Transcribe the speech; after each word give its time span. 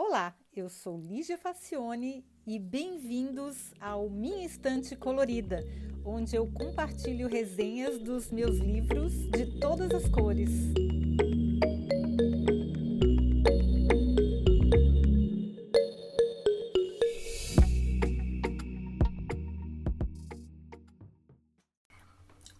Olá, 0.00 0.32
eu 0.54 0.68
sou 0.68 0.96
Lígia 0.96 1.36
Facione 1.36 2.24
e 2.46 2.56
bem-vindos 2.56 3.74
ao 3.80 4.08
Minha 4.08 4.46
Estante 4.46 4.94
Colorida, 4.94 5.58
onde 6.04 6.36
eu 6.36 6.46
compartilho 6.52 7.26
resenhas 7.26 7.98
dos 7.98 8.30
meus 8.30 8.58
livros 8.58 9.12
de 9.30 9.58
todas 9.58 9.90
as 9.90 10.08
cores. 10.08 10.50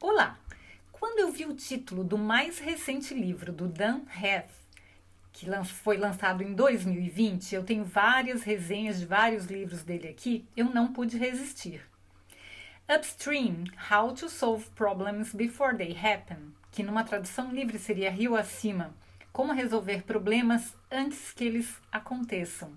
Olá! 0.00 0.40
Quando 0.90 1.20
eu 1.20 1.30
vi 1.30 1.46
o 1.46 1.54
título 1.54 2.02
do 2.02 2.18
mais 2.18 2.58
recente 2.58 3.14
livro 3.14 3.52
do 3.52 3.68
Dan 3.68 4.00
Heath, 4.20 4.50
que 5.38 5.72
foi 5.72 5.96
lançado 5.96 6.42
em 6.42 6.52
2020, 6.52 7.54
eu 7.54 7.62
tenho 7.62 7.84
várias 7.84 8.42
resenhas 8.42 8.98
de 8.98 9.06
vários 9.06 9.46
livros 9.46 9.84
dele 9.84 10.08
aqui, 10.08 10.44
eu 10.56 10.64
não 10.64 10.92
pude 10.92 11.16
resistir. 11.16 11.80
Upstream: 12.88 13.64
How 13.88 14.12
to 14.14 14.28
Solve 14.28 14.68
Problems 14.74 15.32
Before 15.32 15.76
They 15.76 15.96
Happen, 15.96 16.52
que 16.72 16.82
numa 16.82 17.04
tradução 17.04 17.52
livre 17.52 17.78
seria 17.78 18.10
Rio 18.10 18.34
Acima: 18.34 18.92
Como 19.32 19.52
resolver 19.52 20.02
problemas 20.02 20.76
antes 20.90 21.32
que 21.32 21.44
eles 21.44 21.72
aconteçam. 21.92 22.72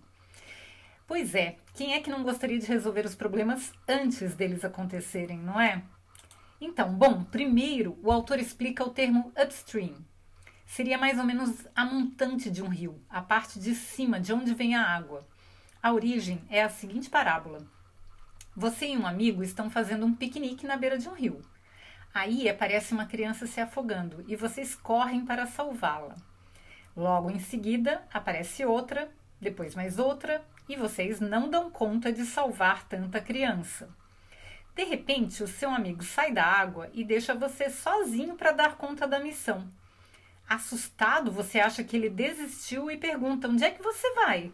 Pois 1.07 1.33
é, 1.33 1.57
quem 1.73 1.93
é 1.93 1.99
que 1.99 2.11
não 2.11 2.23
gostaria 2.23 2.59
de 2.59 2.67
resolver 2.67 3.05
os 3.05 3.15
problemas 3.15 3.73
antes 3.87 4.35
deles 4.35 4.63
acontecerem, 4.63 5.39
não 5.39 5.59
é? 5.59 5.81
Então, 6.59 6.93
bom, 6.93 7.23
primeiro 7.23 7.97
o 8.03 8.11
autor 8.11 8.39
explica 8.39 8.83
o 8.83 8.91
termo 8.91 9.31
upstream, 9.35 9.95
seria 10.71 10.97
mais 10.97 11.19
ou 11.19 11.25
menos 11.25 11.67
a 11.75 11.83
montante 11.83 12.49
de 12.49 12.63
um 12.63 12.69
rio, 12.69 12.97
a 13.09 13.21
parte 13.21 13.59
de 13.59 13.75
cima 13.75 14.21
de 14.21 14.31
onde 14.31 14.53
vem 14.53 14.73
a 14.73 14.81
água. 14.81 15.27
A 15.83 15.91
origem 15.91 16.41
é 16.49 16.63
a 16.63 16.69
seguinte 16.69 17.09
parábola: 17.09 17.61
Você 18.55 18.87
e 18.87 18.97
um 18.97 19.05
amigo 19.05 19.43
estão 19.43 19.69
fazendo 19.69 20.05
um 20.05 20.15
piquenique 20.15 20.65
na 20.65 20.77
beira 20.77 20.97
de 20.97 21.09
um 21.09 21.13
rio. 21.13 21.41
Aí 22.13 22.47
aparece 22.47 22.93
uma 22.93 23.05
criança 23.05 23.45
se 23.45 23.59
afogando 23.59 24.23
e 24.29 24.35
vocês 24.37 24.73
correm 24.73 25.25
para 25.25 25.45
salvá-la. 25.45 26.15
Logo 26.95 27.29
em 27.29 27.39
seguida 27.39 28.01
aparece 28.13 28.63
outra, 28.63 29.11
depois 29.41 29.75
mais 29.75 29.99
outra, 29.99 30.41
e 30.69 30.77
vocês 30.77 31.19
não 31.19 31.49
dão 31.49 31.69
conta 31.69 32.13
de 32.13 32.23
salvar 32.23 32.87
tanta 32.87 33.19
criança. 33.19 33.89
De 34.73 34.85
repente, 34.85 35.43
o 35.43 35.47
seu 35.49 35.69
amigo 35.69 36.01
sai 36.01 36.31
da 36.31 36.45
água 36.45 36.89
e 36.93 37.03
deixa 37.03 37.35
você 37.35 37.69
sozinho 37.69 38.35
para 38.35 38.53
dar 38.53 38.77
conta 38.77 39.05
da 39.05 39.19
missão. 39.19 39.69
Assustado, 40.51 41.31
você 41.31 41.61
acha 41.61 41.81
que 41.81 41.95
ele 41.95 42.09
desistiu 42.09 42.91
e 42.91 42.97
pergunta: 42.97 43.47
Onde 43.47 43.63
é 43.63 43.71
que 43.71 43.81
você 43.81 44.13
vai? 44.15 44.51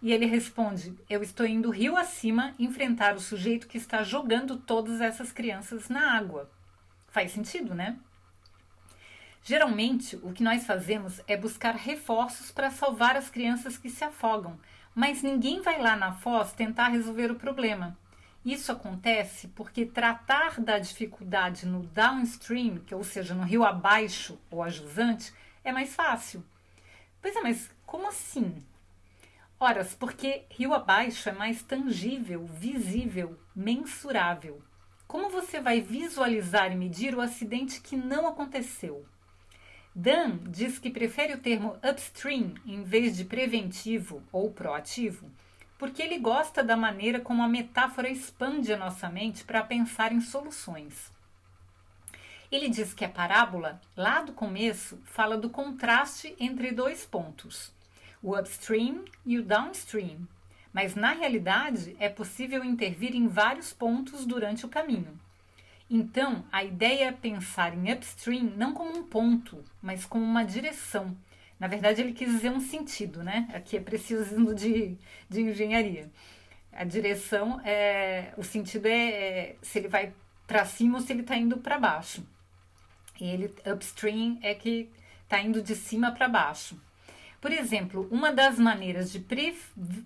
E 0.00 0.12
ele 0.12 0.24
responde: 0.24 0.96
Eu 1.10 1.20
estou 1.20 1.44
indo 1.44 1.68
rio 1.68 1.96
acima 1.96 2.54
enfrentar 2.60 3.16
o 3.16 3.20
sujeito 3.20 3.66
que 3.66 3.76
está 3.76 4.04
jogando 4.04 4.56
todas 4.56 5.00
essas 5.00 5.32
crianças 5.32 5.88
na 5.88 6.16
água. 6.16 6.48
Faz 7.08 7.32
sentido, 7.32 7.74
né? 7.74 7.98
Geralmente, 9.42 10.14
o 10.22 10.32
que 10.32 10.44
nós 10.44 10.64
fazemos 10.64 11.20
é 11.26 11.36
buscar 11.36 11.74
reforços 11.74 12.52
para 12.52 12.70
salvar 12.70 13.16
as 13.16 13.28
crianças 13.28 13.76
que 13.76 13.90
se 13.90 14.04
afogam, 14.04 14.56
mas 14.94 15.24
ninguém 15.24 15.60
vai 15.60 15.82
lá 15.82 15.96
na 15.96 16.12
foz 16.12 16.52
tentar 16.52 16.90
resolver 16.90 17.32
o 17.32 17.34
problema. 17.34 17.98
Isso 18.44 18.72
acontece 18.72 19.48
porque 19.48 19.86
tratar 19.86 20.60
da 20.60 20.78
dificuldade 20.78 21.64
no 21.64 21.84
downstream, 21.84 22.78
que 22.78 22.94
ou 22.94 23.04
seja, 23.04 23.34
no 23.34 23.44
rio 23.44 23.64
abaixo 23.64 24.38
ou 24.50 24.62
a 24.62 24.68
jusante, 24.68 25.32
é 25.62 25.70
mais 25.70 25.94
fácil. 25.94 26.44
Pois 27.20 27.36
é, 27.36 27.40
mas 27.40 27.70
como 27.86 28.08
assim? 28.08 28.56
Ora, 29.60 29.84
porque 29.96 30.44
rio 30.50 30.74
abaixo 30.74 31.28
é 31.28 31.32
mais 31.32 31.62
tangível, 31.62 32.44
visível, 32.46 33.38
mensurável. 33.54 34.60
Como 35.06 35.30
você 35.30 35.60
vai 35.60 35.80
visualizar 35.80 36.72
e 36.72 36.74
medir 36.74 37.14
o 37.14 37.20
acidente 37.20 37.80
que 37.80 37.96
não 37.96 38.26
aconteceu? 38.26 39.06
Dan 39.94 40.38
diz 40.48 40.80
que 40.80 40.90
prefere 40.90 41.34
o 41.34 41.38
termo 41.38 41.78
upstream 41.88 42.54
em 42.66 42.82
vez 42.82 43.16
de 43.16 43.24
preventivo 43.24 44.20
ou 44.32 44.50
proativo 44.50 45.30
porque 45.82 46.00
ele 46.00 46.16
gosta 46.16 46.62
da 46.62 46.76
maneira 46.76 47.18
como 47.18 47.42
a 47.42 47.48
metáfora 47.48 48.08
expande 48.08 48.72
a 48.72 48.76
nossa 48.76 49.08
mente 49.08 49.42
para 49.42 49.64
pensar 49.64 50.12
em 50.12 50.20
soluções. 50.20 51.10
Ele 52.52 52.68
diz 52.68 52.94
que 52.94 53.04
a 53.04 53.08
parábola, 53.08 53.80
lá 53.96 54.22
do 54.22 54.32
começo, 54.32 54.96
fala 55.04 55.36
do 55.36 55.50
contraste 55.50 56.36
entre 56.38 56.70
dois 56.70 57.04
pontos, 57.04 57.72
o 58.22 58.38
upstream 58.38 59.04
e 59.26 59.36
o 59.36 59.42
downstream, 59.42 60.20
mas 60.72 60.94
na 60.94 61.10
realidade 61.10 61.96
é 61.98 62.08
possível 62.08 62.62
intervir 62.62 63.16
em 63.16 63.26
vários 63.26 63.72
pontos 63.72 64.24
durante 64.24 64.64
o 64.64 64.68
caminho. 64.68 65.18
Então, 65.90 66.44
a 66.52 66.62
ideia 66.62 67.08
é 67.08 67.12
pensar 67.12 67.74
em 67.74 67.92
upstream 67.92 68.52
não 68.56 68.72
como 68.72 68.96
um 68.96 69.02
ponto, 69.02 69.64
mas 69.82 70.04
como 70.04 70.24
uma 70.24 70.44
direção 70.44 71.16
na 71.62 71.68
verdade, 71.68 72.00
ele 72.00 72.12
quis 72.12 72.28
dizer 72.28 72.50
um 72.50 72.58
sentido, 72.58 73.22
né? 73.22 73.48
Aqui 73.54 73.76
é 73.76 73.80
preciso 73.80 74.52
de, 74.52 74.98
de 75.30 75.42
engenharia. 75.42 76.10
A 76.72 76.82
direção, 76.82 77.60
é, 77.60 78.34
o 78.36 78.42
sentido 78.42 78.86
é, 78.86 79.10
é 79.10 79.56
se 79.62 79.78
ele 79.78 79.86
vai 79.86 80.12
para 80.44 80.64
cima 80.64 80.98
ou 80.98 81.04
se 81.04 81.12
ele 81.12 81.20
está 81.20 81.36
indo 81.36 81.58
para 81.58 81.78
baixo. 81.78 82.26
E 83.20 83.30
ele, 83.30 83.54
upstream, 83.64 84.40
é 84.42 84.56
que 84.56 84.90
está 85.22 85.40
indo 85.40 85.62
de 85.62 85.76
cima 85.76 86.10
para 86.10 86.28
baixo. 86.28 86.76
Por 87.40 87.52
exemplo, 87.52 88.08
uma 88.10 88.32
das 88.32 88.58
maneiras 88.58 89.12
de 89.12 89.20
pre 89.20 89.56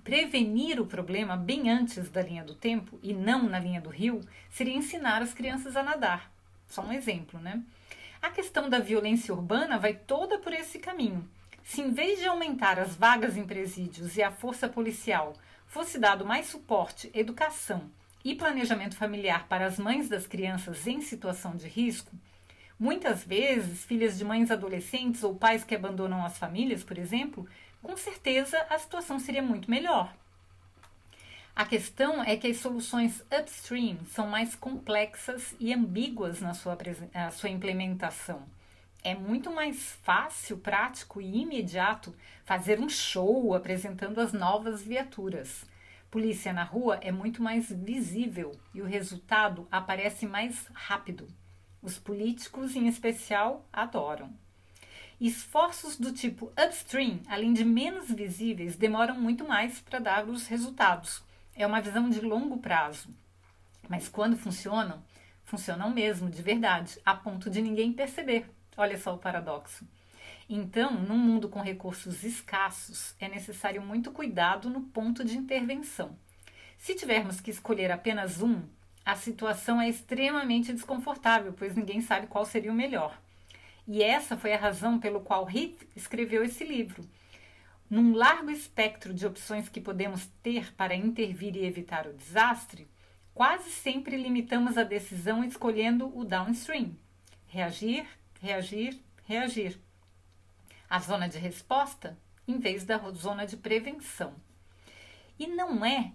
prevenir 0.05 0.79
o 0.79 0.85
problema 0.85 1.39
bem 1.39 1.71
antes 1.71 2.11
da 2.11 2.21
linha 2.21 2.45
do 2.45 2.55
tempo 2.55 2.99
e 3.03 3.15
não 3.15 3.49
na 3.49 3.59
linha 3.59 3.81
do 3.81 3.89
rio 3.89 4.21
seria 4.51 4.77
ensinar 4.77 5.23
as 5.23 5.33
crianças 5.33 5.75
a 5.75 5.83
nadar. 5.83 6.31
Só 6.69 6.83
um 6.83 6.93
exemplo, 6.93 7.41
né? 7.41 7.63
A 8.21 8.29
questão 8.29 8.69
da 8.69 8.79
violência 8.79 9.33
urbana 9.33 9.79
vai 9.79 9.95
toda 9.95 10.39
por 10.39 10.53
esse 10.53 10.79
caminho. 10.79 11.27
Se 11.67 11.83
em 11.83 11.91
vez 11.91 12.21
de 12.21 12.27
aumentar 12.29 12.79
as 12.79 12.95
vagas 12.95 13.37
em 13.37 13.45
presídios 13.45 14.17
e 14.17 14.23
a 14.23 14.31
força 14.31 14.69
policial, 14.69 15.33
fosse 15.67 15.99
dado 15.99 16.25
mais 16.25 16.47
suporte, 16.47 17.11
educação 17.13 17.91
e 18.25 18.37
planejamento 18.37 18.97
familiar 18.97 19.49
para 19.49 19.67
as 19.67 19.77
mães 19.77 20.09
das 20.09 20.29
crianças 20.29 20.87
em 20.87 21.01
situação 21.01 21.57
de 21.57 21.67
risco, 21.67 22.13
muitas 22.79 23.25
vezes 23.25 23.85
filhas 23.85 24.17
de 24.17 24.25
mães 24.25 24.53
adolescentes 24.53 25.25
ou 25.25 25.35
pais 25.35 25.65
que 25.65 25.75
abandonam 25.75 26.25
as 26.25 26.39
famílias, 26.39 26.85
por 26.85 26.97
exemplo, 26.97 27.49
com 27.83 27.97
certeza 27.97 28.65
a 28.71 28.79
situação 28.79 29.19
seria 29.19 29.43
muito 29.43 29.69
melhor. 29.69 30.15
A 31.55 31.65
questão 31.67 32.23
é 32.23 32.37
que 32.37 32.47
as 32.47 32.59
soluções 32.59 33.25
upstream 33.29 33.99
são 34.13 34.29
mais 34.29 34.55
complexas 34.55 35.53
e 35.59 35.75
ambíguas 35.75 36.41
na 36.41 36.55
sua, 36.55 36.79
sua 37.33 37.51
implementação 37.51 38.47
é 39.07 39.15
muito 39.15 39.53
mais 39.53 39.93
fácil, 40.03 40.59
prático 40.59 41.21
e 41.21 41.43
imediato 41.43 42.13
fazer 42.45 42.81
um 42.81 42.89
show 42.89 43.55
apresentando 43.55 44.21
as 44.21 44.33
novas 44.33 44.83
viaturas. 44.83 45.65
Polícia 46.11 46.53
na 46.53 46.65
rua 46.65 46.99
é 47.01 47.13
muito 47.13 47.41
mais 47.41 47.71
visível 47.71 48.51
e 48.75 48.83
o 48.83 48.85
resultado 48.85 49.69
aparece 49.71 50.27
mais 50.27 50.67
rápido. 50.75 51.29
Os 51.81 52.01
políticos, 52.01 52.75
em 52.75 52.89
especial, 52.89 53.65
adoram. 53.73 54.35
Esforços 55.21 55.97
do 55.97 56.13
tipo 56.13 56.51
upstream, 56.61 57.21
além 57.29 57.53
de 57.53 57.65
menos 57.65 58.11
visíveis, 58.11 58.75
demoram 58.75 59.15
muito 59.21 59.47
mais 59.47 59.79
para 59.79 60.01
dar 60.01 60.29
os 60.29 60.49
resultados. 60.49 61.23
É 61.55 61.65
uma 61.65 61.81
visão 61.81 62.11
de 62.11 62.21
longo 62.21 62.59
prazo. 62.59 63.09
Mas 63.89 64.09
quando 64.09 64.37
funcionam, 64.37 65.01
funcionam 65.45 65.91
mesmo, 65.91 66.29
de 66.29 66.43
verdade, 66.43 66.99
a 67.05 67.15
ponto 67.15 67.49
de 67.49 67.63
ninguém 67.63 67.93
perceber. 67.93 68.56
Olha 68.77 68.99
só 68.99 69.15
o 69.15 69.19
paradoxo. 69.19 69.87
Então, 70.49 70.93
num 70.93 71.17
mundo 71.17 71.49
com 71.49 71.61
recursos 71.61 72.23
escassos, 72.23 73.15
é 73.19 73.29
necessário 73.29 73.83
muito 73.83 74.13
cuidado 74.13 74.71
no 74.71 74.83
ponto 74.83 75.25
de 75.25 75.37
intervenção. 75.37 76.17
Se 76.79 76.95
tivermos 76.95 77.41
que 77.41 77.51
escolher 77.51 77.91
apenas 77.91 78.43
um, 78.43 78.63
a 79.05 79.17
situação 79.17 79.81
é 79.81 79.89
extremamente 79.89 80.73
desconfortável, 80.73 81.53
pois 81.53 81.75
ninguém 81.75 82.01
sabe 82.01 82.27
qual 82.27 82.45
seria 82.45 82.71
o 82.71 82.75
melhor. 82.75 83.19
E 83.89 84.03
essa 84.03 84.37
foi 84.37 84.53
a 84.53 84.59
razão 84.59 84.99
pelo 84.99 85.21
qual 85.21 85.49
Heath 85.49 85.87
escreveu 85.95 86.45
esse 86.45 86.65
livro. 86.65 87.09
Num 87.89 88.15
largo 88.15 88.51
espectro 88.51 89.15
de 89.15 89.27
opções 89.27 89.69
que 89.69 89.81
podemos 89.81 90.27
ter 90.43 90.75
para 90.75 90.95
intervir 90.95 91.57
e 91.57 91.65
evitar 91.65 92.07
o 92.07 92.13
desastre, 92.13 92.89
quase 93.33 93.71
sempre 93.71 94.17
limitamos 94.17 94.77
a 94.77 94.83
decisão 94.83 95.45
escolhendo 95.45 96.11
o 96.17 96.25
downstream 96.25 96.97
reagir, 97.47 98.07
reagir, 98.41 99.01
reagir. 99.25 99.81
A 100.89 100.99
zona 101.01 101.29
de 101.29 101.39
resposta 101.39 102.17
em 102.47 102.59
vez 102.59 102.85
da 102.85 102.99
zona 103.11 103.47
de 103.47 103.57
prevenção. 103.57 104.35
E 105.39 105.47
não 105.47 105.85
é 105.85 106.13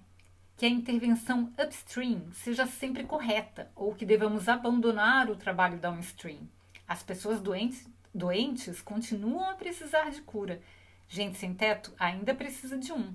que 0.58 0.66
a 0.66 0.70
intervenção 0.70 1.52
upstream 1.62 2.32
seja 2.34 2.66
sempre 2.66 3.04
correta 3.04 3.72
ou 3.76 3.94
que 3.96 4.06
devamos 4.06 4.48
abandonar 4.48 5.30
o 5.30 5.36
trabalho 5.36 5.78
downstream. 5.78 6.48
As 6.88 7.04
pessoas 7.04 7.42
doentes, 7.42 7.88
doentes 8.14 8.82
continuam 8.82 9.50
a 9.50 9.56
precisar 9.56 10.10
de 10.12 10.22
cura. 10.22 10.62
Gente 11.08 11.38
sem 11.38 11.54
teto 11.54 11.94
ainda 12.00 12.34
precisa 12.34 12.78
de 12.78 12.92
um. 12.92 13.14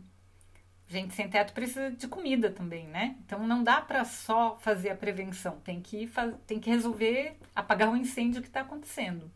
Gente 0.89 1.15
sem 1.15 1.29
teto 1.29 1.53
precisa 1.53 1.91
de 1.91 2.07
comida 2.07 2.51
também, 2.51 2.87
né? 2.87 3.17
Então 3.25 3.45
não 3.47 3.65
dá 3.65 3.81
para 3.81 4.05
só 4.05 4.57
fazer 4.61 4.91
a 4.91 4.97
prevenção, 4.97 5.59
tem 5.65 5.81
que, 5.81 6.09
tem 6.47 6.61
que 6.61 6.71
resolver 6.71 7.37
apagar 7.55 7.91
o 7.91 7.97
incêndio 7.97 8.41
que 8.41 8.47
está 8.47 8.61
acontecendo. 8.61 9.31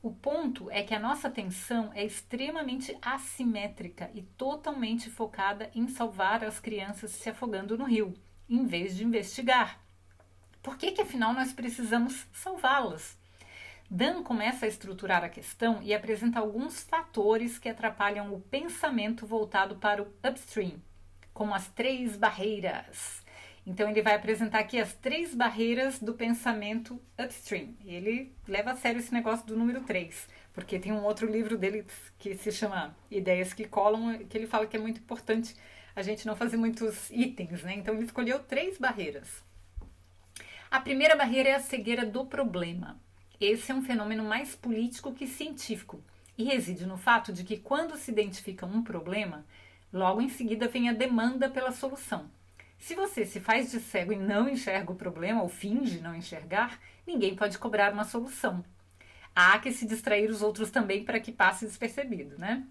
O 0.00 0.12
ponto 0.12 0.70
é 0.70 0.84
que 0.84 0.94
a 0.94 1.00
nossa 1.00 1.26
atenção 1.26 1.90
é 1.92 2.04
extremamente 2.04 2.96
assimétrica 3.02 4.08
e 4.14 4.22
totalmente 4.22 5.10
focada 5.10 5.68
em 5.74 5.88
salvar 5.88 6.44
as 6.44 6.60
crianças 6.60 7.10
se 7.10 7.28
afogando 7.28 7.76
no 7.76 7.84
rio, 7.84 8.14
em 8.48 8.64
vez 8.64 8.96
de 8.96 9.04
investigar. 9.04 9.80
Por 10.62 10.76
que, 10.78 10.92
que 10.92 11.02
afinal 11.02 11.32
nós 11.32 11.52
precisamos 11.52 12.28
salvá-las? 12.32 13.18
Dan 13.90 14.22
começa 14.22 14.66
a 14.66 14.68
estruturar 14.68 15.24
a 15.24 15.30
questão 15.30 15.82
e 15.82 15.94
apresenta 15.94 16.38
alguns 16.38 16.82
fatores 16.82 17.58
que 17.58 17.70
atrapalham 17.70 18.34
o 18.34 18.40
pensamento 18.40 19.26
voltado 19.26 19.76
para 19.76 20.02
o 20.02 20.12
upstream, 20.22 20.74
como 21.32 21.54
as 21.54 21.68
três 21.68 22.14
barreiras. 22.14 23.24
Então 23.66 23.88
ele 23.88 24.02
vai 24.02 24.14
apresentar 24.14 24.58
aqui 24.58 24.78
as 24.78 24.92
três 24.92 25.34
barreiras 25.34 25.98
do 25.98 26.12
pensamento 26.12 27.00
upstream. 27.18 27.74
Ele 27.82 28.34
leva 28.46 28.72
a 28.72 28.76
sério 28.76 28.98
esse 28.98 29.12
negócio 29.12 29.46
do 29.46 29.56
número 29.56 29.82
3, 29.82 30.28
porque 30.52 30.78
tem 30.78 30.92
um 30.92 31.04
outro 31.04 31.26
livro 31.26 31.56
dele 31.56 31.86
que 32.18 32.34
se 32.34 32.52
chama 32.52 32.94
Ideias 33.10 33.54
que 33.54 33.64
Colam, 33.66 34.18
que 34.18 34.36
ele 34.36 34.46
fala 34.46 34.66
que 34.66 34.76
é 34.76 34.80
muito 34.80 35.00
importante 35.00 35.56
a 35.96 36.02
gente 36.02 36.26
não 36.26 36.36
fazer 36.36 36.58
muitos 36.58 37.10
itens, 37.10 37.62
né? 37.62 37.74
Então 37.74 37.94
ele 37.94 38.04
escolheu 38.04 38.38
três 38.40 38.76
barreiras. 38.76 39.42
A 40.70 40.78
primeira 40.78 41.16
barreira 41.16 41.48
é 41.48 41.54
a 41.54 41.60
cegueira 41.60 42.04
do 42.04 42.26
problema. 42.26 43.00
Esse 43.40 43.70
é 43.70 43.74
um 43.74 43.82
fenômeno 43.82 44.24
mais 44.24 44.56
político 44.56 45.12
que 45.12 45.26
científico 45.26 46.02
e 46.36 46.44
reside 46.44 46.86
no 46.86 46.96
fato 46.96 47.32
de 47.32 47.44
que 47.44 47.56
quando 47.56 47.96
se 47.96 48.10
identifica 48.10 48.66
um 48.66 48.82
problema, 48.82 49.46
logo 49.92 50.20
em 50.20 50.28
seguida 50.28 50.66
vem 50.66 50.88
a 50.88 50.92
demanda 50.92 51.48
pela 51.48 51.70
solução. 51.70 52.28
Se 52.78 52.94
você 52.94 53.24
se 53.24 53.40
faz 53.40 53.70
de 53.70 53.78
cego 53.80 54.12
e 54.12 54.16
não 54.16 54.48
enxerga 54.48 54.90
o 54.90 54.96
problema 54.96 55.42
ou 55.42 55.48
finge 55.48 56.00
não 56.00 56.14
enxergar, 56.14 56.80
ninguém 57.06 57.36
pode 57.36 57.58
cobrar 57.58 57.92
uma 57.92 58.04
solução. 58.04 58.64
Há 59.34 59.58
que 59.60 59.70
se 59.70 59.86
distrair 59.86 60.30
os 60.30 60.42
outros 60.42 60.70
também 60.70 61.04
para 61.04 61.20
que 61.20 61.30
passe 61.30 61.64
despercebido, 61.64 62.36
né? 62.38 62.64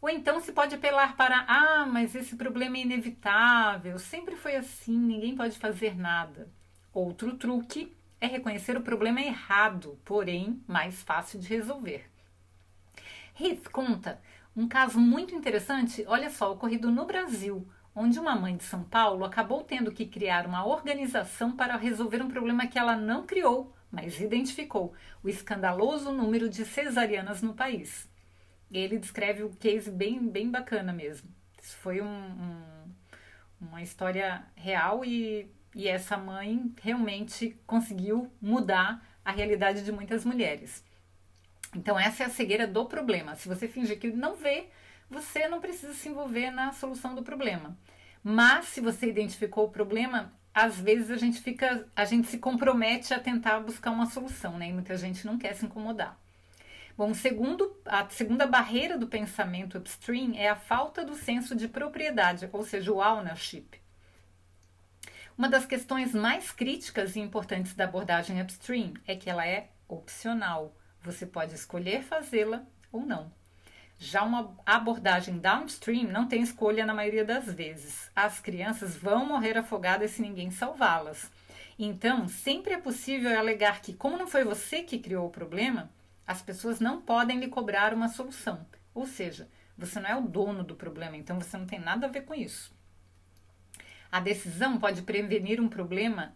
Ou 0.00 0.08
então 0.08 0.40
se 0.40 0.52
pode 0.52 0.74
apelar 0.74 1.16
para: 1.16 1.44
ah, 1.46 1.86
mas 1.86 2.16
esse 2.16 2.34
problema 2.36 2.76
é 2.76 2.80
inevitável, 2.80 3.98
sempre 3.98 4.34
foi 4.34 4.56
assim, 4.56 4.96
ninguém 4.96 5.36
pode 5.36 5.56
fazer 5.58 5.96
nada. 5.96 6.48
Outro 6.92 7.36
truque 7.36 7.94
é 8.20 8.26
reconhecer 8.26 8.76
o 8.76 8.82
problema 8.82 9.20
errado, 9.20 9.98
porém 10.04 10.62
mais 10.66 11.02
fácil 11.02 11.40
de 11.40 11.48
resolver. 11.48 12.10
Heath 13.40 13.68
conta 13.70 14.20
um 14.54 14.68
caso 14.68 15.00
muito 15.00 15.34
interessante, 15.34 16.04
olha 16.06 16.28
só, 16.28 16.52
ocorrido 16.52 16.90
no 16.90 17.06
Brasil, 17.06 17.66
onde 17.94 18.18
uma 18.18 18.36
mãe 18.36 18.56
de 18.56 18.64
São 18.64 18.84
Paulo 18.84 19.24
acabou 19.24 19.62
tendo 19.62 19.92
que 19.92 20.06
criar 20.06 20.46
uma 20.46 20.66
organização 20.66 21.52
para 21.56 21.76
resolver 21.76 22.22
um 22.22 22.28
problema 22.28 22.66
que 22.66 22.78
ela 22.78 22.96
não 22.96 23.26
criou, 23.26 23.74
mas 23.90 24.20
identificou: 24.20 24.92
o 25.22 25.28
escandaloso 25.28 26.12
número 26.12 26.48
de 26.48 26.64
cesarianas 26.64 27.42
no 27.42 27.54
país. 27.54 28.08
Ele 28.70 28.98
descreve 28.98 29.42
o 29.42 29.50
case 29.50 29.90
bem, 29.90 30.20
bem 30.28 30.50
bacana 30.50 30.92
mesmo. 30.92 31.28
Isso 31.60 31.76
foi 31.78 32.00
um, 32.00 32.06
um, 32.06 32.94
uma 33.60 33.82
história 33.82 34.44
real 34.54 35.04
e 35.04 35.50
e 35.74 35.88
essa 35.88 36.16
mãe 36.16 36.72
realmente 36.82 37.56
conseguiu 37.66 38.30
mudar 38.40 39.04
a 39.24 39.30
realidade 39.30 39.84
de 39.84 39.92
muitas 39.92 40.24
mulheres. 40.24 40.84
Então, 41.74 41.98
essa 41.98 42.24
é 42.24 42.26
a 42.26 42.30
cegueira 42.30 42.66
do 42.66 42.86
problema. 42.86 43.36
Se 43.36 43.48
você 43.48 43.68
fingir 43.68 43.98
que 43.98 44.10
não 44.10 44.34
vê, 44.34 44.68
você 45.08 45.48
não 45.48 45.60
precisa 45.60 45.92
se 45.92 46.08
envolver 46.08 46.50
na 46.50 46.72
solução 46.72 47.14
do 47.14 47.22
problema. 47.22 47.76
Mas, 48.22 48.66
se 48.66 48.80
você 48.80 49.08
identificou 49.08 49.66
o 49.66 49.70
problema, 49.70 50.32
às 50.52 50.80
vezes 50.80 51.10
a 51.10 51.16
gente 51.16 51.40
fica, 51.40 51.86
a 51.94 52.04
gente 52.04 52.26
se 52.26 52.38
compromete 52.38 53.14
a 53.14 53.20
tentar 53.20 53.60
buscar 53.60 53.92
uma 53.92 54.06
solução, 54.06 54.58
né? 54.58 54.68
E 54.68 54.72
muita 54.72 54.96
gente 54.96 55.24
não 55.26 55.38
quer 55.38 55.54
se 55.54 55.64
incomodar. 55.64 56.18
Bom, 56.96 57.14
segundo, 57.14 57.74
a 57.86 58.06
segunda 58.10 58.46
barreira 58.46 58.98
do 58.98 59.06
pensamento 59.06 59.78
upstream 59.78 60.34
é 60.34 60.48
a 60.48 60.56
falta 60.56 61.04
do 61.04 61.14
senso 61.14 61.54
de 61.54 61.66
propriedade, 61.66 62.48
ou 62.52 62.64
seja, 62.64 62.92
o 62.92 63.00
ownership. 63.00 63.79
Uma 65.40 65.48
das 65.48 65.64
questões 65.64 66.14
mais 66.14 66.52
críticas 66.52 67.16
e 67.16 67.18
importantes 67.18 67.72
da 67.72 67.84
abordagem 67.84 68.42
upstream 68.42 68.92
é 69.06 69.16
que 69.16 69.30
ela 69.30 69.46
é 69.46 69.70
opcional. 69.88 70.76
Você 71.00 71.24
pode 71.24 71.54
escolher 71.54 72.02
fazê-la 72.02 72.62
ou 72.92 73.06
não. 73.06 73.32
Já 73.96 74.22
uma 74.22 74.54
abordagem 74.66 75.38
downstream 75.38 76.12
não 76.12 76.28
tem 76.28 76.42
escolha 76.42 76.84
na 76.84 76.92
maioria 76.92 77.24
das 77.24 77.46
vezes. 77.46 78.10
As 78.14 78.38
crianças 78.38 78.94
vão 78.94 79.24
morrer 79.24 79.56
afogadas 79.56 80.10
se 80.10 80.20
ninguém 80.20 80.50
salvá-las. 80.50 81.30
Então, 81.78 82.28
sempre 82.28 82.74
é 82.74 82.78
possível 82.78 83.38
alegar 83.38 83.80
que, 83.80 83.94
como 83.94 84.18
não 84.18 84.26
foi 84.26 84.44
você 84.44 84.82
que 84.82 84.98
criou 84.98 85.26
o 85.26 85.32
problema, 85.32 85.90
as 86.26 86.42
pessoas 86.42 86.80
não 86.80 87.00
podem 87.00 87.40
lhe 87.40 87.48
cobrar 87.48 87.94
uma 87.94 88.10
solução. 88.10 88.66
Ou 88.92 89.06
seja, 89.06 89.48
você 89.74 89.98
não 90.00 90.10
é 90.10 90.16
o 90.16 90.20
dono 90.20 90.62
do 90.62 90.74
problema, 90.74 91.16
então 91.16 91.40
você 91.40 91.56
não 91.56 91.64
tem 91.64 91.78
nada 91.78 92.08
a 92.08 92.10
ver 92.10 92.26
com 92.26 92.34
isso. 92.34 92.78
A 94.10 94.18
decisão 94.20 94.78
pode 94.78 95.02
prevenir 95.02 95.60
um 95.60 95.68
problema. 95.68 96.34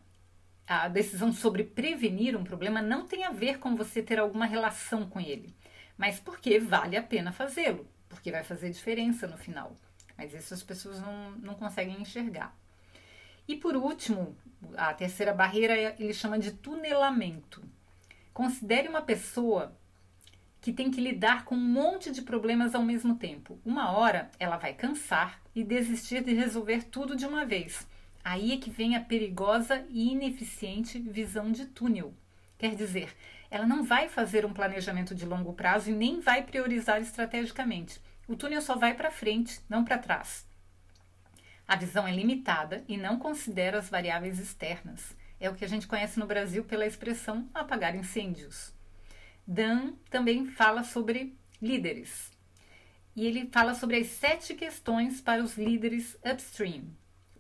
A 0.67 0.89
decisão 0.89 1.33
sobre 1.33 1.65
prevenir 1.65 2.37
um 2.37 2.45
problema 2.45 2.81
não 2.81 3.07
tem 3.07 3.25
a 3.25 3.31
ver 3.31 3.59
com 3.59 3.77
você 3.77 4.03
ter 4.03 4.19
alguma 4.19 4.47
relação 4.47 5.07
com 5.09 5.21
ele, 5.21 5.55
mas 5.99 6.19
porque 6.19 6.59
vale 6.59 6.97
a 6.97 7.03
pena 7.03 7.33
fazê-lo, 7.33 7.87
porque 8.09 8.31
vai 8.31 8.43
fazer 8.43 8.71
diferença 8.71 9.27
no 9.27 9.37
final. 9.37 9.77
Mas 10.17 10.33
isso 10.33 10.55
as 10.55 10.63
pessoas 10.63 11.01
não, 11.01 11.33
não 11.33 11.55
conseguem 11.55 12.01
enxergar. 12.01 12.57
E 13.47 13.57
por 13.57 13.77
último, 13.77 14.37
a 14.77 14.95
terceira 14.95 15.35
barreira 15.35 15.77
ele 15.99 16.15
chama 16.15 16.39
de 16.39 16.53
tunelamento. 16.53 17.63
Considere 18.33 18.89
uma 18.89 19.03
pessoa 19.03 19.77
que 20.65 20.73
tem 20.73 20.91
que 20.91 20.99
lidar 20.99 21.45
com 21.45 21.55
um 21.55 21.61
monte 21.61 22.11
de 22.11 22.23
problemas 22.23 22.75
ao 22.75 22.83
mesmo 22.83 23.17
tempo. 23.17 23.61
Uma 23.67 23.91
hora 23.91 24.31
ela 24.39 24.57
vai 24.57 24.73
cansar 24.73 25.39
e 25.55 25.63
desistir 25.63 26.25
de 26.25 26.33
resolver 26.33 26.85
tudo 26.85 27.15
de 27.15 27.27
uma 27.27 27.45
vez. 27.45 27.87
Aí 28.25 28.51
é 28.51 28.57
que 28.57 28.71
vem 28.71 28.97
a 28.97 29.01
perigosa 29.01 29.85
e 29.91 30.11
ineficiente 30.11 30.99
visão 30.99 31.53
de 31.53 31.67
túnel. 31.67 32.15
Quer 32.57 32.75
dizer, 32.75 33.15
ela 33.51 33.67
não 33.67 33.85
vai 33.85 34.09
fazer 34.09 34.47
um 34.47 34.55
planejamento 34.55 35.15
de 35.15 35.27
longo 35.27 35.53
prazo 35.53 35.91
e 35.91 35.95
nem 35.95 36.21
vai 36.21 36.43
priorizar 36.43 36.99
estrategicamente. 36.99 38.01
O 38.27 38.35
túnel 38.35 38.63
só 38.63 38.75
vai 38.75 38.95
para 38.95 39.11
frente, 39.11 39.61
não 39.69 39.85
para 39.85 39.99
trás. 39.99 40.47
A 41.69 41.77
visão 41.77 42.09
é 42.09 42.11
limitada 42.11 42.83
e 42.89 42.97
não 42.97 43.19
considera 43.19 43.79
as 43.79 43.91
variáveis 43.91 44.39
externas. 44.39 45.15
É 45.39 45.51
o 45.51 45.55
que 45.55 45.67
a 45.67 45.69
gente 45.69 45.87
conhece 45.87 46.19
no 46.19 46.27
Brasil 46.27 46.65
pela 46.65 46.87
expressão 46.87 47.47
apagar 47.53 47.95
incêndios. 47.95 48.74
Dan 49.47 49.93
também 50.09 50.47
fala 50.47 50.83
sobre 50.83 51.37
líderes. 51.61 52.33
E 53.15 53.27
ele 53.27 53.49
fala 53.53 53.75
sobre 53.75 53.99
as 53.99 54.07
sete 54.09 54.55
questões 54.55 55.21
para 55.21 55.43
os 55.43 55.57
líderes 55.57 56.19
upstream. 56.25 56.85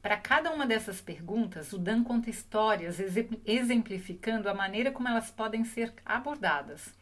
Para 0.02 0.18
cada 0.18 0.52
uma 0.52 0.66
dessas 0.66 1.00
perguntas, 1.00 1.72
o 1.72 1.78
Dan 1.78 2.04
conta 2.04 2.28
histórias 2.28 2.98
exemplificando 3.46 4.50
a 4.50 4.54
maneira 4.54 4.92
como 4.92 5.08
elas 5.08 5.30
podem 5.30 5.64
ser 5.64 5.94
abordadas. 6.04 6.92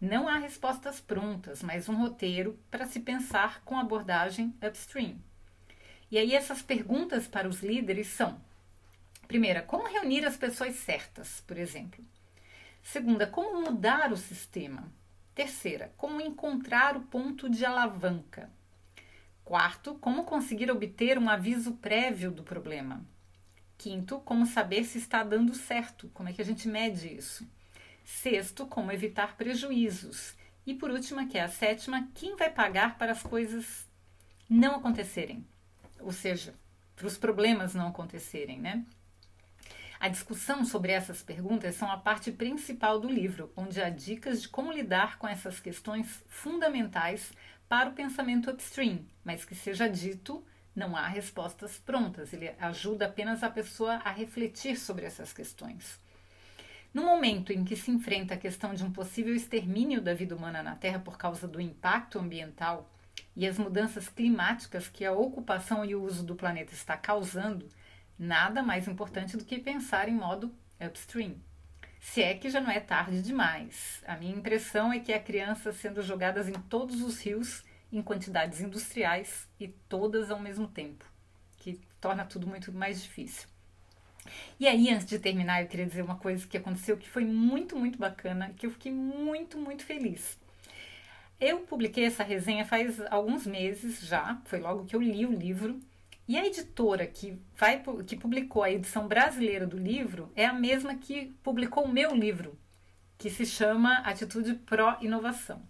Não 0.00 0.26
há 0.26 0.38
respostas 0.38 0.98
prontas, 0.98 1.62
mas 1.62 1.88
um 1.88 1.96
roteiro 1.96 2.58
para 2.70 2.86
se 2.86 3.00
pensar 3.00 3.62
com 3.62 3.78
abordagem 3.78 4.54
upstream. 4.66 5.18
E 6.10 6.16
aí 6.18 6.34
essas 6.34 6.62
perguntas 6.62 7.28
para 7.28 7.48
os 7.48 7.62
líderes 7.62 8.06
são: 8.06 8.40
primeira, 9.28 9.60
como 9.60 9.86
reunir 9.86 10.24
as 10.24 10.36
pessoas 10.36 10.76
certas, 10.76 11.42
por 11.46 11.58
exemplo? 11.58 12.02
Segunda, 12.86 13.26
como 13.26 13.62
mudar 13.62 14.12
o 14.12 14.16
sistema? 14.16 14.88
Terceira, 15.34 15.92
como 15.96 16.20
encontrar 16.20 16.96
o 16.96 17.00
ponto 17.00 17.50
de 17.50 17.64
alavanca? 17.64 18.48
Quarto, 19.44 19.96
como 19.96 20.22
conseguir 20.22 20.70
obter 20.70 21.18
um 21.18 21.28
aviso 21.28 21.72
prévio 21.72 22.30
do 22.30 22.44
problema? 22.44 23.04
Quinto, 23.76 24.20
como 24.20 24.46
saber 24.46 24.84
se 24.84 24.98
está 24.98 25.24
dando 25.24 25.52
certo? 25.52 26.08
Como 26.14 26.28
é 26.28 26.32
que 26.32 26.40
a 26.40 26.44
gente 26.44 26.68
mede 26.68 27.12
isso? 27.12 27.44
Sexto, 28.04 28.64
como 28.66 28.92
evitar 28.92 29.36
prejuízos? 29.36 30.36
E 30.64 30.72
por 30.72 30.88
último, 30.92 31.26
que 31.28 31.38
é 31.38 31.42
a 31.42 31.48
sétima, 31.48 32.08
quem 32.14 32.36
vai 32.36 32.50
pagar 32.50 32.96
para 32.96 33.10
as 33.10 33.22
coisas 33.22 33.84
não 34.48 34.76
acontecerem? 34.76 35.44
Ou 35.98 36.12
seja, 36.12 36.54
para 36.94 37.08
os 37.08 37.18
problemas 37.18 37.74
não 37.74 37.88
acontecerem, 37.88 38.60
né? 38.60 38.86
A 39.98 40.08
discussão 40.08 40.64
sobre 40.64 40.92
essas 40.92 41.22
perguntas 41.22 41.74
são 41.74 41.90
a 41.90 41.96
parte 41.96 42.30
principal 42.30 43.00
do 43.00 43.08
livro, 43.08 43.50
onde 43.56 43.80
há 43.80 43.88
dicas 43.88 44.42
de 44.42 44.48
como 44.48 44.72
lidar 44.72 45.18
com 45.18 45.26
essas 45.26 45.58
questões 45.58 46.22
fundamentais 46.28 47.32
para 47.68 47.88
o 47.88 47.92
pensamento 47.92 48.50
upstream, 48.50 49.04
mas 49.24 49.44
que 49.44 49.54
seja 49.54 49.88
dito, 49.88 50.44
não 50.74 50.94
há 50.94 51.06
respostas 51.06 51.78
prontas, 51.78 52.32
ele 52.32 52.52
ajuda 52.60 53.06
apenas 53.06 53.42
a 53.42 53.50
pessoa 53.50 53.94
a 54.04 54.10
refletir 54.10 54.76
sobre 54.76 55.06
essas 55.06 55.32
questões. 55.32 55.98
No 56.92 57.02
momento 57.02 57.52
em 57.52 57.64
que 57.64 57.76
se 57.76 57.90
enfrenta 57.90 58.34
a 58.34 58.38
questão 58.38 58.74
de 58.74 58.84
um 58.84 58.90
possível 58.90 59.34
extermínio 59.34 60.00
da 60.00 60.14
vida 60.14 60.36
humana 60.36 60.62
na 60.62 60.76
Terra 60.76 60.98
por 60.98 61.16
causa 61.16 61.48
do 61.48 61.60
impacto 61.60 62.18
ambiental, 62.18 62.90
e 63.34 63.46
as 63.46 63.58
mudanças 63.58 64.08
climáticas 64.08 64.88
que 64.88 65.04
a 65.04 65.12
ocupação 65.12 65.84
e 65.84 65.94
o 65.94 66.02
uso 66.02 66.24
do 66.24 66.34
planeta 66.34 66.72
está 66.72 66.96
causando, 66.96 67.68
nada 68.18 68.62
mais 68.62 68.88
importante 68.88 69.36
do 69.36 69.44
que 69.44 69.58
pensar 69.58 70.08
em 70.08 70.14
modo 70.14 70.52
upstream. 70.80 71.34
Se 72.00 72.22
é 72.22 72.34
que 72.34 72.48
já 72.48 72.60
não 72.60 72.70
é 72.70 72.78
tarde 72.78 73.20
demais. 73.20 74.02
A 74.06 74.16
minha 74.16 74.36
impressão 74.36 74.92
é 74.92 75.00
que 75.00 75.12
há 75.12 75.20
crianças 75.20 75.76
sendo 75.76 76.02
jogadas 76.02 76.48
em 76.48 76.52
todos 76.52 77.02
os 77.02 77.20
rios 77.20 77.64
em 77.92 78.02
quantidades 78.02 78.60
industriais 78.60 79.48
e 79.58 79.68
todas 79.88 80.30
ao 80.30 80.38
mesmo 80.38 80.68
tempo, 80.68 81.04
que 81.58 81.80
torna 82.00 82.24
tudo 82.24 82.46
muito 82.46 82.72
mais 82.72 83.02
difícil. 83.02 83.48
E 84.58 84.66
aí, 84.66 84.90
antes 84.90 85.06
de 85.06 85.18
terminar, 85.18 85.62
eu 85.62 85.68
queria 85.68 85.86
dizer 85.86 86.02
uma 86.02 86.16
coisa 86.16 86.46
que 86.46 86.56
aconteceu 86.56 86.96
que 86.96 87.08
foi 87.08 87.24
muito, 87.24 87.76
muito 87.76 87.98
bacana, 87.98 88.52
que 88.56 88.66
eu 88.66 88.70
fiquei 88.70 88.92
muito, 88.92 89.58
muito 89.58 89.84
feliz. 89.84 90.38
Eu 91.40 91.60
publiquei 91.60 92.04
essa 92.04 92.24
resenha 92.24 92.64
faz 92.64 93.00
alguns 93.10 93.46
meses 93.46 94.00
já, 94.00 94.40
foi 94.46 94.58
logo 94.58 94.86
que 94.86 94.96
eu 94.96 95.02
li 95.02 95.26
o 95.26 95.32
livro. 95.32 95.80
E 96.28 96.36
a 96.36 96.44
editora 96.44 97.06
que, 97.06 97.40
vai, 97.56 97.82
que 98.04 98.16
publicou 98.16 98.62
a 98.62 98.70
edição 98.70 99.06
brasileira 99.06 99.66
do 99.66 99.78
livro 99.78 100.32
é 100.34 100.44
a 100.44 100.52
mesma 100.52 100.96
que 100.96 101.36
publicou 101.42 101.84
o 101.84 101.92
meu 101.92 102.14
livro, 102.14 102.58
que 103.16 103.30
se 103.30 103.46
chama 103.46 103.98
Atitude 103.98 104.54
Pro 104.54 104.96
Inovação. 105.00 105.62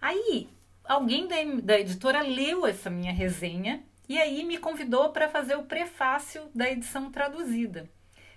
Aí, 0.00 0.48
alguém 0.84 1.26
da, 1.26 1.36
da 1.62 1.80
editora 1.80 2.20
leu 2.20 2.66
essa 2.66 2.90
minha 2.90 3.12
resenha 3.12 3.82
e 4.06 4.18
aí 4.18 4.44
me 4.44 4.58
convidou 4.58 5.10
para 5.10 5.28
fazer 5.28 5.56
o 5.56 5.64
prefácio 5.64 6.50
da 6.54 6.70
edição 6.70 7.10
traduzida. 7.10 7.90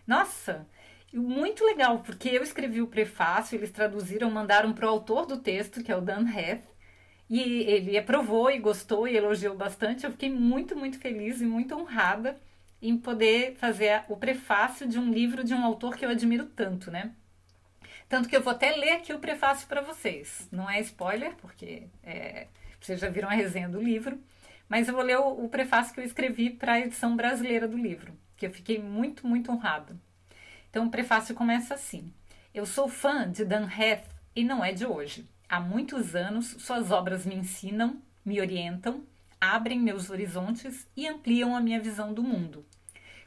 Nossa, 0.07 0.65
muito 1.13 1.65
legal, 1.65 1.99
porque 1.99 2.29
eu 2.29 2.41
escrevi 2.41 2.81
o 2.81 2.87
prefácio, 2.87 3.57
eles 3.57 3.71
traduziram, 3.71 4.31
mandaram 4.31 4.73
para 4.73 4.85
o 4.85 4.89
autor 4.89 5.25
do 5.25 5.37
texto, 5.37 5.83
que 5.83 5.91
é 5.91 5.95
o 5.95 6.01
Dan 6.01 6.25
Heath, 6.29 6.63
e 7.29 7.39
ele 7.39 7.97
aprovou 7.97 8.49
e 8.49 8.57
gostou 8.57 9.07
e 9.07 9.15
elogiou 9.15 9.55
bastante. 9.55 10.05
Eu 10.05 10.11
fiquei 10.11 10.29
muito, 10.29 10.75
muito 10.75 10.99
feliz 10.99 11.41
e 11.41 11.45
muito 11.45 11.75
honrada 11.75 12.37
em 12.81 12.97
poder 12.97 13.55
fazer 13.55 14.03
o 14.07 14.17
prefácio 14.17 14.87
de 14.87 14.97
um 14.97 15.11
livro 15.11 15.43
de 15.43 15.53
um 15.53 15.63
autor 15.63 15.95
que 15.95 16.05
eu 16.05 16.09
admiro 16.09 16.45
tanto, 16.45 16.89
né? 16.89 17.11
Tanto 18.07 18.27
que 18.27 18.35
eu 18.35 18.41
vou 18.41 18.51
até 18.51 18.71
ler 18.71 18.93
aqui 18.93 19.13
o 19.13 19.19
prefácio 19.19 19.67
para 19.67 19.81
vocês. 19.81 20.47
Não 20.51 20.67
é 20.67 20.79
spoiler, 20.79 21.35
porque 21.35 21.83
é, 22.01 22.47
vocês 22.81 22.99
já 22.99 23.09
viram 23.09 23.29
a 23.29 23.33
resenha 23.33 23.69
do 23.69 23.79
livro, 23.79 24.19
mas 24.67 24.87
eu 24.87 24.95
vou 24.95 25.03
ler 25.03 25.19
o, 25.19 25.45
o 25.45 25.49
prefácio 25.49 25.93
que 25.93 25.99
eu 25.99 26.05
escrevi 26.05 26.49
para 26.49 26.73
a 26.73 26.79
edição 26.79 27.15
brasileira 27.15 27.67
do 27.67 27.77
livro, 27.77 28.17
que 28.35 28.47
eu 28.47 28.51
fiquei 28.51 28.81
muito, 28.81 29.27
muito 29.27 29.51
honrada. 29.51 29.95
Então 30.69 30.87
o 30.87 30.89
prefácio 30.89 31.35
começa 31.35 31.75
assim: 31.75 32.11
Eu 32.53 32.65
sou 32.65 32.87
fã 32.87 33.29
de 33.29 33.45
Dan 33.45 33.67
Heath 33.69 34.05
e 34.35 34.43
não 34.43 34.63
é 34.63 34.71
de 34.71 34.85
hoje. 34.85 35.27
Há 35.51 35.59
muitos 35.59 36.15
anos 36.15 36.55
suas 36.59 36.91
obras 36.91 37.25
me 37.25 37.33
ensinam, 37.33 37.99
me 38.23 38.39
orientam, 38.39 39.03
abrem 39.41 39.79
meus 39.79 40.11
horizontes 40.11 40.87
e 40.95 41.07
ampliam 41.07 41.55
a 41.55 41.59
minha 41.59 41.81
visão 41.81 42.13
do 42.13 42.21
mundo. 42.21 42.63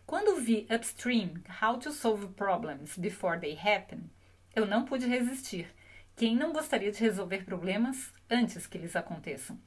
Quando 0.07 0.41
vi 0.41 0.65
Upstream 0.73 1.43
How 1.61 1.79
to 1.79 1.91
Solve 1.91 2.29
Problems 2.35 2.97
Before 2.97 3.41
They 3.41 3.59
Happen, 3.59 4.09
eu 4.55 4.65
não 4.65 4.85
pude 4.85 5.05
resistir. 5.05 5.67
Quem 6.15 6.37
não 6.37 6.53
gostaria 6.53 6.93
de 6.93 7.01
resolver 7.01 7.45
problemas 7.45 8.13
antes 8.31 8.69
que 8.69 8.79
eles 8.79 8.95
aconteçam? 8.95 9.59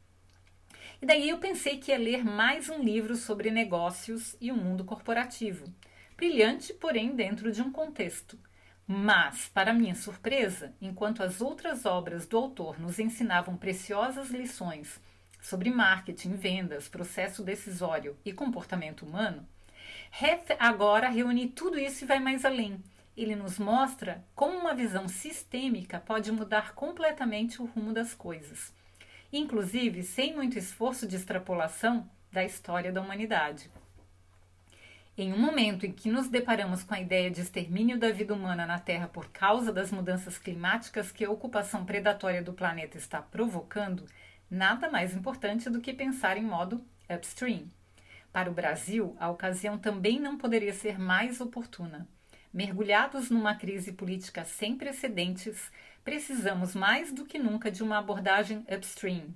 E 1.02 1.06
daí 1.06 1.28
eu 1.28 1.40
pensei 1.40 1.78
que 1.78 1.92
ia 1.92 1.98
ler 1.98 2.24
mais 2.24 2.70
um 2.70 2.82
livro 2.82 3.18
sobre 3.18 3.52
negócios 3.52 4.38
e 4.40 4.50
o 4.50 4.56
mundo 4.56 4.86
corporativo 4.86 5.66
brilhante, 6.16 6.74
porém 6.74 7.16
dentro 7.16 7.52
de 7.52 7.62
um 7.62 7.70
contexto. 7.70 8.40
Mas, 8.88 9.48
para 9.48 9.74
minha 9.74 9.96
surpresa, 9.96 10.76
enquanto 10.80 11.24
as 11.24 11.42
outras 11.42 11.86
obras 11.86 12.28
do 12.28 12.38
autor 12.38 12.80
nos 12.80 13.00
ensinavam 13.00 13.58
preciosas 13.58 14.30
lições 14.30 15.02
sobre 15.42 15.72
marketing, 15.72 16.34
vendas, 16.36 16.88
processo 16.88 17.44
decisório 17.44 18.16
e 18.24 18.32
comportamento 18.32 19.04
humano, 19.04 19.48
Heth 20.22 20.56
agora 20.60 21.10
reúne 21.10 21.48
tudo 21.48 21.80
isso 21.80 22.04
e 22.04 22.08
vai 22.08 22.20
mais 22.20 22.46
além. 22.46 22.80
Ele 23.18 23.36
nos 23.36 23.58
mostra 23.58 24.24
como 24.36 24.58
uma 24.58 24.76
visão 24.76 25.08
sistêmica 25.08 26.00
pode 26.00 26.32
mudar 26.32 26.74
completamente 26.74 27.62
o 27.62 27.66
rumo 27.66 27.92
das 27.92 28.14
coisas, 28.14 28.72
inclusive 29.34 30.04
sem 30.04 30.36
muito 30.36 30.60
esforço 30.60 31.08
de 31.08 31.16
extrapolação 31.16 32.08
da 32.32 32.44
história 32.44 32.92
da 32.92 33.02
humanidade. 33.02 33.72
Em 35.18 35.32
um 35.32 35.40
momento 35.40 35.86
em 35.86 35.94
que 35.94 36.10
nos 36.10 36.28
deparamos 36.28 36.84
com 36.84 36.94
a 36.94 37.00
ideia 37.00 37.32
de 37.32 37.40
extermínio 37.40 37.98
da 37.98 38.12
vida 38.12 38.34
humana 38.34 38.66
na 38.66 38.78
Terra 38.78 39.08
por 39.08 39.30
causa 39.30 39.72
das 39.72 39.90
mudanças 39.90 40.38
climáticas 40.38 41.10
que 41.10 41.24
a 41.24 41.32
ocupação 41.32 41.86
predatória 41.86 42.44
do 42.44 42.52
planeta 42.52 42.98
está 42.98 43.22
provocando, 43.22 44.06
nada 44.52 44.90
mais 44.90 45.16
importante 45.16 45.70
do 45.70 45.80
que 45.80 45.94
pensar 45.94 46.36
em 46.36 46.44
modo 46.44 46.84
upstream. 47.10 47.72
Para 48.30 48.52
o 48.52 48.54
Brasil, 48.54 49.16
a 49.18 49.30
ocasião 49.30 49.78
também 49.78 50.20
não 50.20 50.38
poderia 50.38 50.74
ser 50.74 51.00
mais 51.00 51.40
oportuna. 51.40 52.06
Mergulhados 52.54 53.30
numa 53.30 53.56
crise 53.56 53.94
política 53.94 54.44
sem 54.44 54.76
precedentes, 54.76 55.72
precisamos 56.04 56.76
mais 56.76 57.14
do 57.14 57.26
que 57.26 57.40
nunca 57.40 57.72
de 57.72 57.82
uma 57.82 58.00
abordagem 58.00 58.66
upstream. 58.70 59.34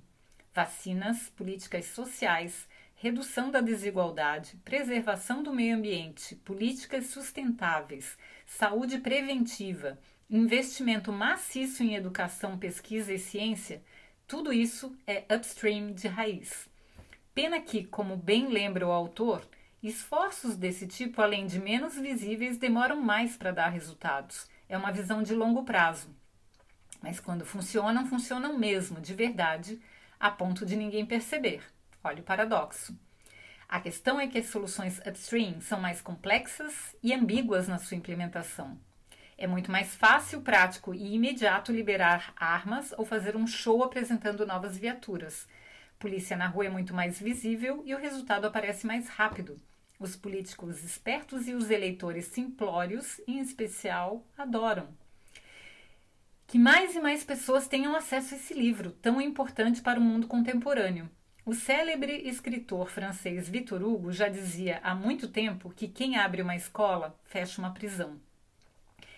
Vacinas, 0.52 1.30
políticas 1.30 1.86
sociais, 1.86 2.68
redução 3.00 3.50
da 3.50 3.62
desigualdade, 3.62 4.58
preservação 4.62 5.42
do 5.42 5.54
meio 5.54 5.74
ambiente, 5.74 6.36
políticas 6.36 7.06
sustentáveis, 7.06 8.18
saúde 8.44 8.98
preventiva, 8.98 9.98
investimento 10.28 11.10
maciço 11.10 11.82
em 11.82 11.94
educação, 11.94 12.58
pesquisa 12.58 13.10
e 13.10 13.18
ciência, 13.18 13.82
tudo 14.28 14.52
isso 14.52 14.94
é 15.06 15.24
upstream 15.34 15.94
de 15.94 16.08
raiz. 16.08 16.68
Pena 17.34 17.58
que, 17.58 17.84
como 17.84 18.18
bem 18.18 18.48
lembra 18.48 18.86
o 18.86 18.92
autor, 18.92 19.48
esforços 19.82 20.54
desse 20.54 20.86
tipo, 20.86 21.22
além 21.22 21.46
de 21.46 21.58
menos 21.58 21.94
visíveis, 21.94 22.58
demoram 22.58 23.00
mais 23.00 23.34
para 23.34 23.50
dar 23.50 23.70
resultados. 23.70 24.46
É 24.68 24.76
uma 24.76 24.92
visão 24.92 25.22
de 25.22 25.34
longo 25.34 25.64
prazo. 25.64 26.14
Mas 27.00 27.18
quando 27.18 27.46
funcionam, 27.46 28.06
funcionam 28.06 28.58
mesmo, 28.58 29.00
de 29.00 29.14
verdade, 29.14 29.80
a 30.18 30.30
ponto 30.30 30.66
de 30.66 30.76
ninguém 30.76 31.06
perceber. 31.06 31.62
Olha 32.02 32.20
o 32.20 32.24
paradoxo. 32.24 32.98
A 33.68 33.78
questão 33.78 34.18
é 34.18 34.26
que 34.26 34.38
as 34.38 34.46
soluções 34.46 34.98
upstream 35.06 35.60
são 35.60 35.80
mais 35.80 36.00
complexas 36.00 36.96
e 37.02 37.12
ambíguas 37.12 37.68
na 37.68 37.78
sua 37.78 37.96
implementação. 37.96 38.78
É 39.36 39.46
muito 39.46 39.70
mais 39.70 39.94
fácil, 39.94 40.40
prático 40.42 40.94
e 40.94 41.14
imediato 41.14 41.72
liberar 41.72 42.32
armas 42.36 42.92
ou 42.98 43.04
fazer 43.04 43.36
um 43.36 43.46
show 43.46 43.84
apresentando 43.84 44.46
novas 44.46 44.76
viaturas. 44.76 45.46
Polícia 45.98 46.36
na 46.36 46.46
rua 46.46 46.66
é 46.66 46.70
muito 46.70 46.94
mais 46.94 47.20
visível 47.20 47.82
e 47.86 47.94
o 47.94 47.98
resultado 47.98 48.46
aparece 48.46 48.86
mais 48.86 49.08
rápido. 49.08 49.60
Os 49.98 50.16
políticos 50.16 50.82
espertos 50.82 51.46
e 51.46 51.52
os 51.52 51.70
eleitores 51.70 52.24
simplórios, 52.24 53.20
em 53.26 53.38
especial, 53.38 54.26
adoram. 54.36 54.88
Que 56.46 56.58
mais 56.58 56.96
e 56.96 57.00
mais 57.00 57.22
pessoas 57.22 57.68
tenham 57.68 57.94
acesso 57.94 58.34
a 58.34 58.36
esse 58.36 58.54
livro, 58.54 58.90
tão 58.90 59.20
importante 59.20 59.80
para 59.80 60.00
o 60.00 60.02
mundo 60.02 60.26
contemporâneo. 60.26 61.08
O 61.42 61.54
célebre 61.54 62.28
escritor 62.28 62.90
francês 62.90 63.48
Victor 63.48 63.82
Hugo 63.82 64.12
já 64.12 64.28
dizia 64.28 64.78
há 64.82 64.94
muito 64.94 65.26
tempo 65.26 65.72
que 65.74 65.88
quem 65.88 66.18
abre 66.18 66.42
uma 66.42 66.54
escola 66.54 67.18
fecha 67.24 67.62
uma 67.62 67.72
prisão. 67.72 68.20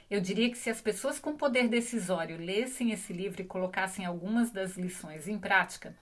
Eu 0.09 0.21
diria 0.21 0.49
que 0.49 0.57
se 0.57 0.71
as 0.71 0.81
pessoas 0.81 1.19
com 1.19 1.37
poder 1.37 1.67
decisório 1.67 2.38
lessem 2.38 2.93
esse 2.93 3.12
livro 3.12 3.43
e 3.43 3.45
colocassem 3.45 4.05
algumas 4.05 4.52
das 4.52 4.76
lições 4.76 5.26
em 5.26 5.37
prática, 5.37 5.97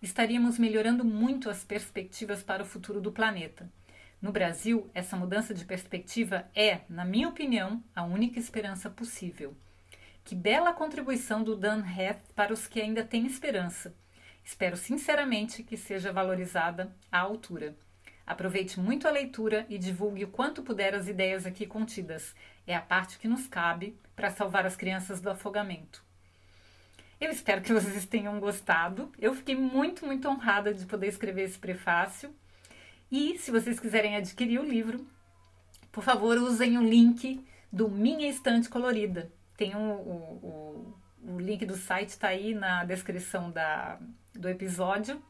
estaríamos 0.00 0.58
melhorando 0.58 1.04
muito 1.04 1.50
as 1.50 1.62
perspectivas 1.62 2.42
para 2.42 2.62
o 2.62 2.66
futuro 2.66 2.98
do 2.98 3.12
planeta. 3.12 3.70
No 4.20 4.32
Brasil, 4.32 4.90
essa 4.94 5.14
mudança 5.14 5.52
de 5.52 5.66
perspectiva 5.66 6.48
é, 6.54 6.80
na 6.88 7.04
minha 7.04 7.28
opinião, 7.28 7.84
a 7.94 8.02
única 8.02 8.38
esperança 8.38 8.88
possível. 8.88 9.54
Que 10.24 10.34
bela 10.34 10.72
contribuição 10.72 11.44
do 11.44 11.54
Dan 11.54 11.84
Heath 11.86 12.32
para 12.34 12.54
os 12.54 12.66
que 12.66 12.80
ainda 12.80 13.04
têm 13.04 13.26
esperança 13.26 13.94
Espero 14.46 14.76
sinceramente 14.76 15.64
que 15.64 15.76
seja 15.76 16.12
valorizada 16.12 16.94
à 17.10 17.18
altura. 17.18 17.76
Aproveite 18.24 18.78
muito 18.78 19.08
a 19.08 19.10
leitura 19.10 19.66
e 19.68 19.76
divulgue 19.76 20.22
o 20.22 20.28
quanto 20.28 20.62
puder 20.62 20.94
as 20.94 21.08
ideias 21.08 21.44
aqui 21.44 21.66
contidas. 21.66 22.32
É 22.64 22.76
a 22.76 22.80
parte 22.80 23.18
que 23.18 23.26
nos 23.26 23.48
cabe 23.48 23.98
para 24.14 24.30
salvar 24.30 24.64
as 24.64 24.76
crianças 24.76 25.20
do 25.20 25.28
afogamento. 25.28 26.00
Eu 27.20 27.32
espero 27.32 27.60
que 27.60 27.72
vocês 27.72 28.06
tenham 28.06 28.38
gostado. 28.38 29.10
Eu 29.18 29.34
fiquei 29.34 29.56
muito, 29.56 30.06
muito 30.06 30.28
honrada 30.28 30.72
de 30.72 30.86
poder 30.86 31.08
escrever 31.08 31.42
esse 31.42 31.58
prefácio. 31.58 32.32
E 33.10 33.36
se 33.38 33.50
vocês 33.50 33.80
quiserem 33.80 34.14
adquirir 34.14 34.60
o 34.60 34.64
livro, 34.64 35.04
por 35.90 36.04
favor, 36.04 36.38
usem 36.38 36.78
o 36.78 36.88
link 36.88 37.44
do 37.72 37.88
Minha 37.88 38.28
Estante 38.28 38.68
Colorida. 38.68 39.28
Tem 39.56 39.74
o, 39.74 39.80
o, 39.80 40.94
o 41.26 41.38
link 41.38 41.66
do 41.66 41.76
site, 41.76 42.10
está 42.10 42.28
aí 42.28 42.54
na 42.54 42.84
descrição 42.84 43.50
da, 43.50 43.98
do 44.32 44.48
episódio. 44.48 45.20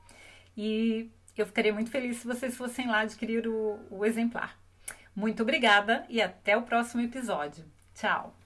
E 0.56 1.10
eu 1.36 1.46
ficaria 1.46 1.72
muito 1.72 1.90
feliz 1.90 2.18
se 2.18 2.26
vocês 2.26 2.56
fossem 2.56 2.86
lá 2.88 3.00
adquirir 3.00 3.46
o, 3.46 3.80
o 3.90 4.04
exemplar. 4.04 4.58
Muito 5.14 5.42
obrigada 5.42 6.04
e 6.08 6.20
até 6.20 6.56
o 6.56 6.62
próximo 6.62 7.02
episódio. 7.02 7.64
Tchau! 7.94 8.45